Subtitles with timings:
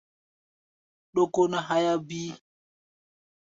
[1.13, 2.31] Dókó nɛ́ háyá bíí.